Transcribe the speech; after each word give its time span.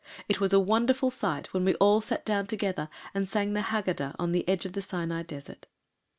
It 0.27 0.39
was 0.41 0.51
a 0.51 0.59
wonderful 0.59 1.11
sight 1.11 1.53
when 1.53 1.63
we 1.63 1.75
all 1.75 2.01
sat 2.01 2.25
down 2.25 2.47
together 2.47 2.89
and 3.13 3.29
sang 3.29 3.53
the 3.53 3.61
Hagadah 3.61 4.15
on 4.17 4.31
the 4.31 4.49
edge 4.49 4.65
of 4.65 4.73
the 4.73 4.81
Sinai 4.81 5.21
desert. 5.21 5.67